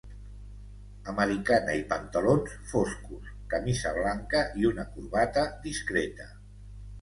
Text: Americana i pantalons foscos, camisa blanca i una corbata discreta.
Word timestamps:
Americana 1.11 1.75
i 1.81 1.83
pantalons 1.91 2.55
foscos, 2.71 3.29
camisa 3.53 3.93
blanca 3.99 4.43
i 4.63 4.67
una 4.71 4.87
corbata 4.97 5.45
discreta. 5.69 6.29